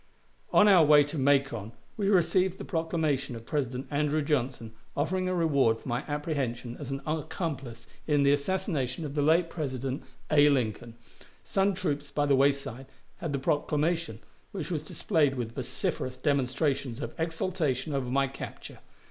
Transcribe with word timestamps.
On 0.51 0.67
our 0.67 0.83
way 0.83 1.03
to 1.03 1.17
Macon 1.19 1.73
we 1.95 2.09
received 2.09 2.57
the 2.57 2.65
proclamation 2.65 3.35
of 3.35 3.45
President 3.45 3.85
Andrew 3.91 4.23
Johnson 4.23 4.73
offering 4.97 5.29
a 5.29 5.35
reward 5.35 5.77
for 5.77 5.87
my 5.87 6.03
apprehension 6.07 6.75
as 6.79 6.89
an 6.89 7.01
accomplice 7.05 7.85
in 8.07 8.23
the 8.23 8.31
assassination 8.31 9.05
of 9.05 9.13
the 9.13 9.21
late 9.21 9.47
President 9.47 10.03
A. 10.31 10.49
Lincoln. 10.49 10.95
Some 11.43 11.75
troops 11.75 12.09
by 12.09 12.25
the 12.25 12.35
wayside 12.35 12.87
had 13.17 13.31
the 13.31 13.37
proclamation, 13.37 14.21
which 14.53 14.71
was 14.71 14.81
displayed 14.81 15.35
with 15.35 15.53
vociferous 15.53 16.17
demonstrations 16.17 16.99
of 16.99 17.13
exultation 17.19 17.93
over 17.93 18.09
my 18.09 18.25
capture. 18.25 18.79